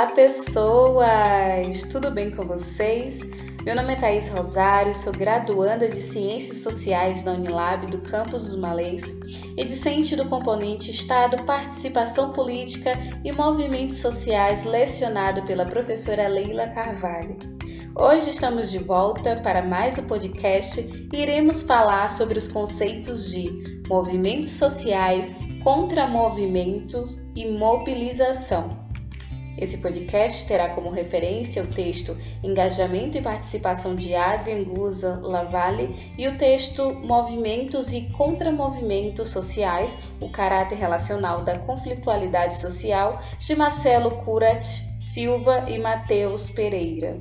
Olá, 0.00 0.12
pessoas! 0.12 1.82
Tudo 1.92 2.10
bem 2.10 2.30
com 2.30 2.46
vocês? 2.46 3.20
Meu 3.66 3.76
nome 3.76 3.92
é 3.92 3.96
Thaís 3.96 4.30
Rosário, 4.30 4.94
sou 4.94 5.12
graduanda 5.12 5.86
de 5.90 5.96
Ciências 5.96 6.62
Sociais 6.62 7.22
da 7.22 7.32
Unilab 7.32 7.84
do 7.84 7.98
Campus 7.98 8.44
dos 8.44 8.58
Malês 8.58 9.02
e 9.58 9.62
discente 9.62 10.16
do 10.16 10.24
componente 10.24 10.90
Estado, 10.90 11.42
Participação 11.44 12.32
Política 12.32 12.92
e 13.22 13.30
Movimentos 13.30 13.98
Sociais, 13.98 14.64
lecionado 14.64 15.42
pela 15.42 15.66
professora 15.66 16.28
Leila 16.28 16.68
Carvalho. 16.68 17.36
Hoje 17.94 18.30
estamos 18.30 18.70
de 18.70 18.78
volta 18.78 19.38
para 19.42 19.60
mais 19.60 19.98
um 19.98 20.08
podcast 20.08 20.80
e 20.80 21.14
iremos 21.14 21.60
falar 21.60 22.08
sobre 22.08 22.38
os 22.38 22.48
conceitos 22.48 23.30
de 23.30 23.82
movimentos 23.86 24.48
sociais, 24.48 25.36
contramovimentos 25.62 27.18
e 27.36 27.46
mobilização. 27.50 28.89
Esse 29.60 29.76
podcast 29.76 30.46
terá 30.46 30.70
como 30.70 30.88
referência 30.88 31.62
o 31.62 31.66
texto 31.66 32.16
Engajamento 32.42 33.18
e 33.18 33.22
Participação 33.22 33.94
de 33.94 34.14
Adrian 34.14 34.64
Guza 34.64 35.20
Lavalle 35.22 36.14
e 36.16 36.26
o 36.26 36.38
texto 36.38 36.94
Movimentos 36.94 37.92
e 37.92 38.02
Contramovimentos 38.12 39.28
Sociais, 39.28 39.96
o 40.18 40.30
caráter 40.30 40.78
relacional 40.78 41.44
da 41.44 41.58
conflitualidade 41.58 42.56
social, 42.56 43.20
de 43.38 43.54
Marcelo 43.54 44.10
Curat 44.24 44.66
Silva 45.00 45.68
e 45.68 45.78
Matheus 45.78 46.48
Pereira. 46.48 47.18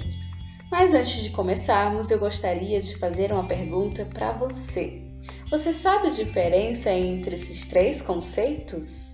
Mas 0.72 0.94
antes 0.94 1.24
de 1.24 1.32
começarmos, 1.32 2.12
eu 2.12 2.20
gostaria 2.20 2.80
de 2.80 2.96
fazer 2.98 3.34
uma 3.34 3.48
pergunta 3.48 4.06
para 4.06 4.32
você. 4.32 5.02
Você 5.50 5.74
sabe 5.74 6.08
a 6.08 6.12
diferença 6.12 6.92
entre 6.92 7.36
esses 7.36 7.68
três 7.68 8.02
conceitos? 8.02 9.09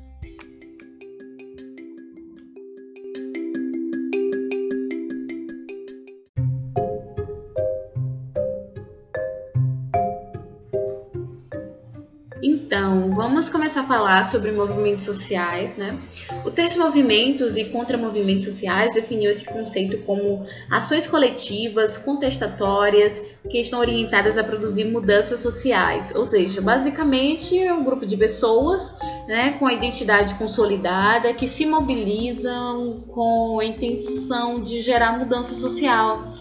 Então, 12.48 13.10
vamos 13.16 13.50
começar 13.50 13.82
a 13.82 13.88
falar 13.88 14.24
sobre 14.24 14.52
movimentos 14.52 15.04
sociais, 15.04 15.76
né? 15.76 16.00
O 16.46 16.52
texto 16.52 16.78
Movimentos 16.78 17.58
e 17.58 17.66
Contramovimentos 17.66 18.46
Sociais 18.46 18.94
definiu 18.94 19.32
esse 19.32 19.44
conceito 19.44 19.98
como 20.06 20.46
ações 20.70 21.08
coletivas, 21.08 21.98
contestatórias, 21.98 23.20
que 23.50 23.60
estão 23.60 23.80
orientadas 23.80 24.38
a 24.38 24.44
produzir 24.44 24.86
mudanças 24.86 25.40
sociais. 25.40 26.14
Ou 26.16 26.24
seja, 26.24 26.62
basicamente 26.62 27.58
é 27.58 27.74
um 27.74 27.84
grupo 27.84 28.06
de 28.06 28.16
pessoas 28.16 28.96
né, 29.28 29.54
com 29.58 29.66
a 29.66 29.74
identidade 29.74 30.36
consolidada 30.36 31.34
que 31.34 31.48
se 31.48 31.66
mobilizam 31.66 33.06
com 33.08 33.60
a 33.60 33.66
intenção 33.66 34.62
de 34.62 34.84
gerar 34.84 35.18
mudança 35.18 35.56
social. 35.56 36.32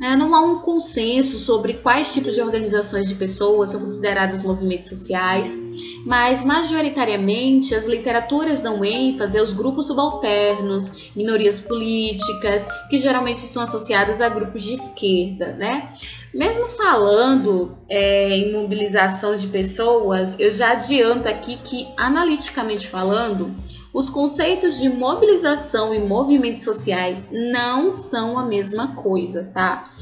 É, 0.00 0.16
não 0.16 0.34
há 0.34 0.40
um 0.40 0.58
consenso 0.60 1.38
sobre 1.38 1.74
quais 1.74 2.12
tipos 2.12 2.34
de 2.34 2.40
organizações 2.40 3.08
de 3.08 3.14
pessoas 3.14 3.70
são 3.70 3.80
considerados 3.80 4.42
movimentos 4.42 4.88
sociais, 4.88 5.56
mas 6.04 6.44
majoritariamente 6.44 7.74
as 7.74 7.86
literaturas 7.86 8.62
dão 8.62 8.84
ênfase 8.84 9.38
aos 9.38 9.52
grupos 9.52 9.86
subalternos, 9.86 11.10
minorias 11.16 11.60
políticas, 11.60 12.66
que 12.90 12.98
geralmente 12.98 13.38
estão 13.38 13.62
associadas 13.62 14.20
a 14.20 14.28
grupos 14.28 14.62
de 14.62 14.74
esquerda, 14.74 15.52
né? 15.52 15.90
Mesmo 16.32 16.66
falando 16.68 17.76
é, 17.88 18.36
em 18.36 18.52
mobilização 18.52 19.36
de 19.36 19.46
pessoas, 19.46 20.38
eu 20.38 20.50
já 20.50 20.72
adianto 20.72 21.28
aqui 21.28 21.56
que, 21.62 21.88
analiticamente 21.96 22.88
falando, 22.88 23.54
os 23.92 24.10
conceitos 24.10 24.80
de 24.80 24.88
mobilização 24.88 25.94
e 25.94 26.00
movimentos 26.00 26.62
sociais 26.62 27.28
não 27.30 27.88
são 27.90 28.36
a 28.36 28.44
mesma 28.44 28.96
coisa, 28.96 29.48
tá? 29.54 29.92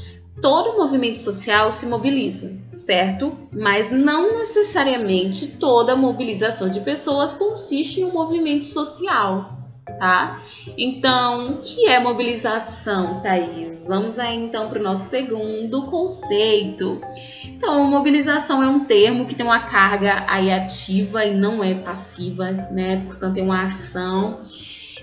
Todo 0.41 0.77
movimento 0.77 1.19
social 1.19 1.71
se 1.71 1.85
mobiliza, 1.85 2.51
certo? 2.67 3.37
Mas 3.51 3.91
não 3.91 4.37
necessariamente 4.37 5.47
toda 5.47 5.95
mobilização 5.95 6.69
de 6.69 6.81
pessoas 6.81 7.33
consiste 7.33 8.01
em 8.01 8.05
um 8.05 8.13
movimento 8.13 8.65
social 8.65 9.63
tá? 9.85 10.41
Então, 10.77 11.53
o 11.53 11.57
que 11.59 11.87
é 11.87 11.99
mobilização, 11.99 13.21
Thaís? 13.21 13.85
Vamos 13.85 14.17
aí 14.17 14.35
então 14.35 14.69
para 14.69 14.79
o 14.79 14.83
nosso 14.83 15.09
segundo 15.09 15.83
conceito. 15.83 17.01
Então, 17.43 17.83
mobilização 17.89 18.61
é 18.63 18.67
um 18.67 18.85
termo 18.85 19.25
que 19.25 19.35
tem 19.35 19.45
uma 19.45 19.61
carga 19.61 20.25
aí 20.27 20.51
ativa 20.51 21.25
e 21.25 21.35
não 21.35 21.63
é 21.63 21.75
passiva, 21.75 22.51
né? 22.51 23.03
Portanto, 23.05 23.37
é 23.37 23.41
uma 23.41 23.63
ação 23.63 24.41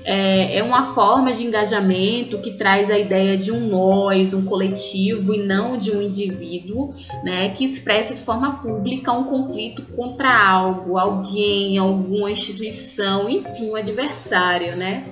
é, 0.05 0.59
é 0.59 0.63
uma 0.63 0.93
forma 0.95 1.33
de 1.33 1.45
engajamento 1.45 2.39
que 2.39 2.53
traz 2.53 2.91
a 2.91 2.99
ideia 2.99 3.37
de 3.37 3.53
um 3.53 3.69
nós, 3.69 4.35
um 4.35 4.45
coletivo 4.45 5.35
e 5.35 5.43
não 5.43 5.77
de 5.77 5.91
um 5.91 6.01
indivíduo, 6.01 6.95
né, 7.23 7.51
que 7.51 7.65
expressa 7.65 8.15
de 8.15 8.21
forma 8.21 8.61
pública 8.61 9.13
um 9.13 9.25
conflito 9.25 9.83
contra 9.95 10.31
algo, 10.31 10.99
alguém, 10.99 11.79
alguma 11.79 12.31
instituição, 12.31 13.29
enfim, 13.29 13.71
um 13.71 13.77
adversário, 13.77 14.77
né? 14.77 15.05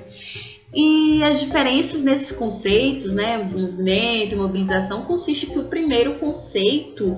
E 0.75 1.22
as 1.25 1.41
diferenças 1.41 2.03
nesses 2.03 2.31
conceitos, 2.31 3.15
né, 3.15 3.38
movimento, 3.38 4.37
mobilização, 4.37 5.03
consiste 5.03 5.47
que 5.47 5.59
o 5.59 5.65
primeiro 5.65 6.16
conceito 6.16 7.16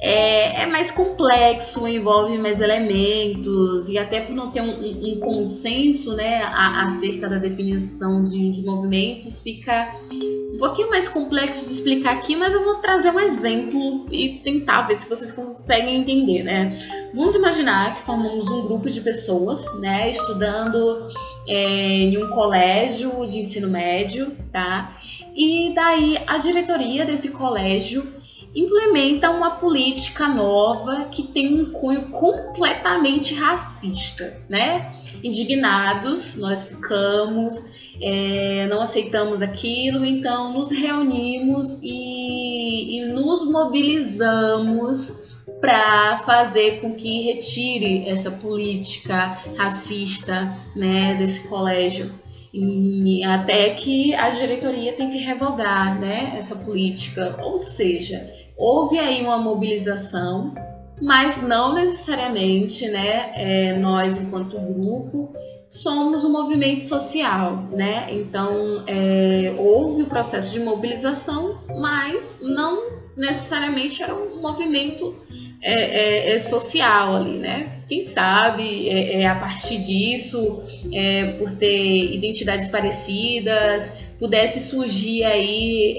é, 0.00 0.62
é, 0.62 0.66
mais 0.66 0.92
complexo, 0.92 1.86
envolve 1.88 2.38
mais 2.38 2.60
elementos, 2.60 3.88
e 3.88 3.98
até 3.98 4.20
por 4.20 4.34
não 4.34 4.50
ter 4.50 4.60
um, 4.60 4.70
um, 4.70 5.12
um 5.12 5.20
consenso 5.20 6.14
né, 6.14 6.42
acerca 6.44 7.28
da 7.28 7.36
definição 7.36 8.22
de, 8.22 8.52
de, 8.52 8.62
movimentos, 8.62 9.40
fica 9.40 9.96
um 10.12 10.56
pouquinho 10.56 10.88
mais 10.88 11.08
complexo 11.08 11.66
de 11.66 11.72
explicar 11.72 12.12
aqui, 12.12 12.36
mas 12.36 12.54
eu 12.54 12.64
vou 12.64 12.76
trazer 12.76 13.10
um 13.10 13.18
exemplo 13.18 14.06
e 14.10 14.40
tentar 14.44 14.82
ver 14.82 14.96
se 14.96 15.08
vocês 15.08 15.32
conseguem 15.32 16.00
entender. 16.00 16.44
Né? 16.44 16.78
Vamos 17.12 17.34
imaginar 17.34 17.96
que 17.96 18.02
formamos 18.02 18.48
um 18.48 18.62
grupo 18.62 18.88
de 18.88 19.00
pessoas 19.00 19.64
né, 19.80 20.10
estudando 20.10 21.08
é, 21.48 22.02
em 22.02 22.22
um 22.22 22.30
colégio 22.30 23.26
de 23.26 23.40
ensino 23.40 23.68
médio, 23.68 24.36
tá? 24.52 24.96
E 25.34 25.72
daí 25.74 26.18
a 26.26 26.36
diretoria 26.38 27.04
desse 27.04 27.30
colégio 27.30 28.18
implementa 28.54 29.30
uma 29.30 29.52
política 29.52 30.28
nova 30.28 31.06
que 31.06 31.22
tem 31.22 31.60
um 31.60 31.70
cunho 31.72 32.08
completamente 32.10 33.34
racista, 33.34 34.40
né? 34.48 34.94
Indignados, 35.22 36.36
nós 36.36 36.64
ficamos, 36.64 37.54
é, 38.00 38.66
não 38.68 38.80
aceitamos 38.80 39.42
aquilo, 39.42 40.04
então 40.04 40.52
nos 40.52 40.70
reunimos 40.70 41.78
e, 41.82 42.98
e 42.98 43.04
nos 43.06 43.50
mobilizamos 43.50 45.12
para 45.60 46.18
fazer 46.18 46.80
com 46.80 46.94
que 46.94 47.22
retire 47.22 48.08
essa 48.08 48.30
política 48.30 49.38
racista 49.56 50.56
né, 50.76 51.14
desse 51.14 51.48
colégio. 51.48 52.12
E 52.52 53.22
até 53.24 53.74
que 53.74 54.14
a 54.14 54.30
diretoria 54.30 54.94
tem 54.94 55.10
que 55.10 55.18
revogar 55.18 55.98
né, 56.00 56.34
essa 56.36 56.56
política. 56.56 57.38
Ou 57.42 57.58
seja, 57.58 58.32
houve 58.58 58.98
aí 58.98 59.22
uma 59.22 59.38
mobilização, 59.38 60.52
mas 61.00 61.40
não 61.40 61.74
necessariamente, 61.74 62.88
né, 62.88 63.30
é, 63.34 63.78
nós 63.78 64.18
enquanto 64.18 64.58
grupo 64.58 65.32
somos 65.68 66.24
um 66.24 66.32
movimento 66.32 66.84
social, 66.84 67.68
né? 67.70 68.06
Então 68.10 68.82
é, 68.86 69.54
houve 69.58 70.02
o 70.02 70.06
processo 70.06 70.54
de 70.54 70.60
mobilização, 70.60 71.58
mas 71.78 72.38
não 72.40 72.90
necessariamente 73.14 74.02
era 74.02 74.14
um 74.14 74.40
movimento 74.40 75.14
é, 75.60 76.30
é, 76.30 76.34
é 76.34 76.38
social 76.38 77.16
ali, 77.16 77.38
né? 77.38 77.82
Quem 77.86 78.02
sabe 78.02 78.88
é, 78.88 79.22
é 79.22 79.26
a 79.26 79.34
partir 79.34 79.78
disso, 79.78 80.62
é, 80.92 81.32
por 81.32 81.50
ter 81.52 82.14
identidades 82.14 82.68
parecidas, 82.68 83.90
pudesse 84.18 84.60
surgir 84.60 85.24
aí 85.24 85.98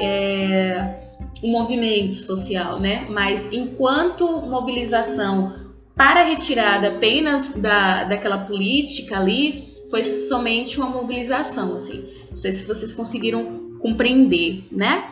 um 1.44 1.52
movimento 1.52 2.16
social, 2.16 2.80
né? 2.80 3.08
Mas 3.10 3.52
enquanto 3.52 4.26
mobilização 4.42 5.70
para 5.96 6.24
retirada 6.24 6.90
apenas 6.90 7.50
da, 7.50 8.06
daquela 8.06 8.40
política 8.40 9.18
ali, 9.18 9.76
foi 9.90 10.04
somente 10.04 10.80
uma 10.80 10.90
mobilização, 10.90 11.76
assim. 11.76 12.08
Não 12.30 12.38
sei 12.38 12.52
se 12.52 12.66
vocês 12.66 12.94
conseguiram 12.94 13.78
compreender, 13.80 14.66
né? 14.72 15.10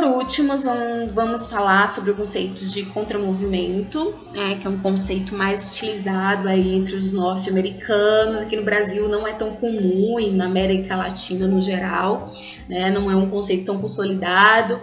Por 0.00 0.08
último, 0.08 0.54
vamos 1.12 1.44
falar 1.44 1.86
sobre 1.86 2.12
o 2.12 2.14
conceito 2.14 2.64
de 2.64 2.86
contramovimento, 2.86 4.14
né, 4.32 4.56
que 4.58 4.66
é 4.66 4.70
um 4.70 4.78
conceito 4.78 5.34
mais 5.34 5.70
utilizado 5.70 6.48
aí 6.48 6.74
entre 6.74 6.96
os 6.96 7.12
norte-americanos. 7.12 8.40
Aqui 8.40 8.56
no 8.56 8.62
Brasil 8.62 9.06
não 9.10 9.28
é 9.28 9.34
tão 9.34 9.56
comum 9.56 10.18
e 10.18 10.30
na 10.30 10.46
América 10.46 10.96
Latina 10.96 11.46
no 11.46 11.60
geral, 11.60 12.32
né, 12.66 12.88
não 12.88 13.10
é 13.10 13.14
um 13.14 13.28
conceito 13.28 13.66
tão 13.66 13.78
consolidado. 13.78 14.80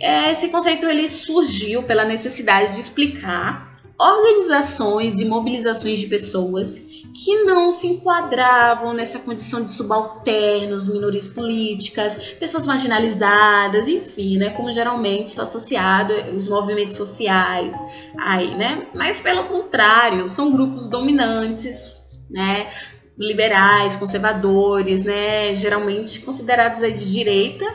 É, 0.00 0.32
esse 0.32 0.48
conceito 0.48 0.86
ele 0.86 1.10
surgiu 1.10 1.82
pela 1.82 2.06
necessidade 2.06 2.72
de 2.72 2.80
explicar 2.80 3.67
organizações 4.00 5.18
e 5.18 5.24
mobilizações 5.24 5.98
de 5.98 6.06
pessoas 6.06 6.78
que 6.78 7.42
não 7.42 7.72
se 7.72 7.88
enquadravam 7.88 8.92
nessa 8.92 9.18
condição 9.18 9.64
de 9.64 9.72
subalternos, 9.72 10.86
minorias 10.86 11.26
políticas, 11.26 12.14
pessoas 12.38 12.64
marginalizadas, 12.64 13.88
enfim, 13.88 14.38
né, 14.38 14.50
como 14.50 14.70
geralmente 14.70 15.28
está 15.28 15.42
associado 15.42 16.14
os 16.36 16.46
movimentos 16.46 16.96
sociais 16.96 17.74
aí, 18.16 18.54
né? 18.56 18.86
Mas 18.94 19.18
pelo 19.18 19.48
contrário, 19.48 20.28
são 20.28 20.52
grupos 20.52 20.88
dominantes, 20.88 22.00
né, 22.30 22.70
liberais, 23.18 23.96
conservadores, 23.96 25.02
né, 25.02 25.52
geralmente 25.54 26.20
considerados 26.20 26.82
aí 26.82 26.92
de 26.92 27.10
direita, 27.10 27.66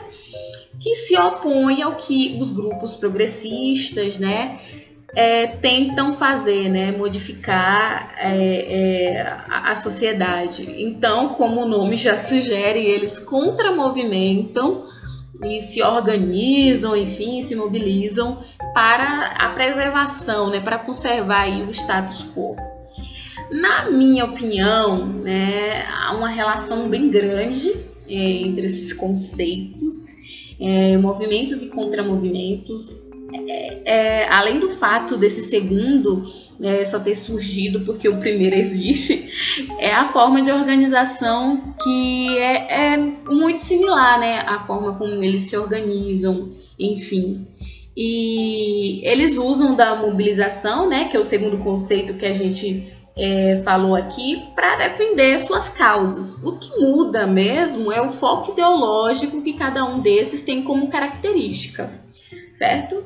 que 0.80 0.94
se 0.94 1.18
opõem 1.18 1.82
ao 1.82 1.96
que 1.96 2.38
os 2.40 2.50
grupos 2.50 2.94
progressistas, 2.94 4.18
né, 4.18 4.58
é, 5.14 5.46
tentam 5.46 6.14
fazer, 6.14 6.68
né, 6.68 6.90
modificar 6.92 8.14
é, 8.18 9.12
é, 9.12 9.22
a, 9.48 9.70
a, 9.70 9.76
sociedade. 9.76 10.66
Então, 10.78 11.30
como 11.30 11.62
o 11.62 11.68
nome 11.68 11.96
já 11.96 12.18
sugere, 12.18 12.80
eles 12.80 13.18
contramovimentam 13.18 14.84
e 15.42 15.60
se 15.60 15.82
organizam, 15.82 16.96
enfim, 16.96 17.42
se 17.42 17.54
mobilizam 17.54 18.38
para 18.72 19.34
a 19.38 19.50
preservação, 19.50 20.50
né, 20.50 20.60
para 20.60 20.78
conservar 20.78 21.48
o 21.48 21.70
status 21.70 22.22
quo. 22.34 22.56
Na 23.50 23.90
minha 23.90 24.24
opinião, 24.24 25.06
né, 25.06 25.86
há 25.86 26.14
uma 26.16 26.28
relação 26.28 26.88
bem 26.88 27.08
grande 27.08 27.70
é, 28.08 28.14
entre 28.14 28.66
esses 28.66 28.92
conceitos, 28.92 29.94
é, 30.58 30.96
movimentos 30.96 31.62
e 31.62 31.68
contramovimentos 31.68 33.03
é, 33.84 34.28
além 34.28 34.60
do 34.60 34.68
fato 34.68 35.16
desse 35.16 35.42
segundo 35.42 36.24
né, 36.58 36.84
só 36.84 36.98
ter 36.98 37.14
surgido 37.14 37.80
porque 37.80 38.08
o 38.08 38.18
primeiro 38.18 38.54
existe, 38.56 39.28
é 39.78 39.92
a 39.92 40.04
forma 40.04 40.40
de 40.42 40.50
organização 40.50 41.74
que 41.82 42.38
é, 42.38 42.94
é 42.94 42.96
muito 42.96 43.60
similar, 43.60 44.20
né? 44.20 44.38
A 44.40 44.60
forma 44.60 44.96
como 44.96 45.22
eles 45.22 45.42
se 45.42 45.56
organizam, 45.56 46.52
enfim. 46.78 47.46
E 47.96 49.00
eles 49.04 49.38
usam 49.38 49.74
da 49.74 49.94
mobilização, 49.96 50.88
né, 50.88 51.04
que 51.04 51.16
é 51.16 51.20
o 51.20 51.24
segundo 51.24 51.58
conceito 51.58 52.14
que 52.14 52.26
a 52.26 52.32
gente 52.32 52.92
é, 53.16 53.62
falou 53.64 53.94
aqui, 53.94 54.42
para 54.54 54.76
defender 54.76 55.38
suas 55.38 55.68
causas. 55.68 56.42
O 56.42 56.58
que 56.58 56.76
muda 56.80 57.26
mesmo 57.26 57.92
é 57.92 58.00
o 58.02 58.10
foco 58.10 58.52
ideológico 58.52 59.42
que 59.42 59.52
cada 59.52 59.84
um 59.84 60.00
desses 60.00 60.40
tem 60.42 60.62
como 60.62 60.88
característica, 60.88 61.92
certo? 62.52 63.04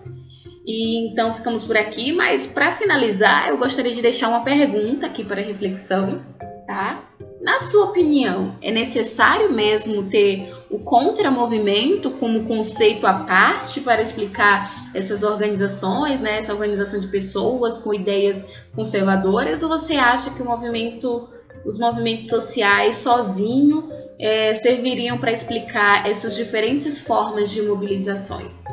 E 0.69 1.09
então 1.09 1.33
ficamos 1.33 1.63
por 1.63 1.79
aqui, 1.79 2.13
mas 2.13 2.47
para 2.47 2.73
finalizar, 2.73 3.49
eu 3.49 3.57
gostaria 3.57 3.95
de 3.95 4.03
deixar 4.03 4.29
uma 4.29 4.45
pergunta 4.45 5.07
aqui 5.07 5.25
para 5.25 5.41
reflexão, 5.41 6.21
tá? 6.67 7.09
Na 7.41 7.59
sua 7.59 7.87
opinião, 7.87 8.55
é 8.61 8.71
necessário 8.71 9.51
mesmo 9.51 10.11
ter 10.11 10.55
o 10.69 10.79
contramovimento 10.81 12.11
como 12.11 12.45
conceito 12.45 13.07
à 13.07 13.15
parte 13.15 13.81
para 13.81 14.03
explicar 14.03 14.91
essas 14.93 15.23
organizações, 15.23 16.21
né? 16.21 16.37
Essa 16.37 16.53
organização 16.53 17.01
de 17.01 17.07
pessoas 17.07 17.79
com 17.79 17.95
ideias 17.95 18.47
conservadoras, 18.75 19.63
ou 19.63 19.71
você 19.71 19.95
acha 19.95 20.31
que 20.33 20.43
o 20.43 20.45
movimento, 20.45 21.31
os 21.65 21.79
movimentos 21.79 22.27
sociais 22.27 22.97
sozinho 22.97 23.89
é, 24.21 24.55
serviriam 24.55 25.17
para 25.17 25.33
explicar 25.33 26.07
essas 26.07 26.37
diferentes 26.37 27.01
formas 27.01 27.51
de 27.51 27.63
mobilizações? 27.63 28.65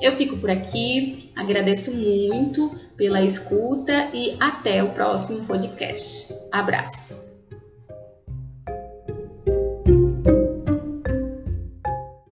Eu 0.00 0.12
fico 0.12 0.36
por 0.36 0.50
aqui, 0.50 1.30
agradeço 1.34 1.92
muito 1.92 2.70
pela 2.96 3.22
escuta 3.22 4.08
e 4.12 4.36
até 4.40 4.82
o 4.82 4.92
próximo 4.92 5.44
podcast. 5.46 6.32
Abraço! 6.52 7.25